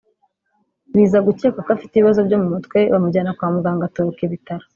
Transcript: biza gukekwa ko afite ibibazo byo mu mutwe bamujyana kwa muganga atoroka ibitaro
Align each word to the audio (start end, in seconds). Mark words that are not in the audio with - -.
biza 0.95 1.17
gukekwa 1.27 1.61
ko 1.65 1.69
afite 1.75 1.93
ibibazo 1.95 2.21
byo 2.27 2.37
mu 2.41 2.47
mutwe 2.53 2.79
bamujyana 2.93 3.35
kwa 3.37 3.47
muganga 3.55 3.83
atoroka 3.85 4.21
ibitaro 4.27 4.65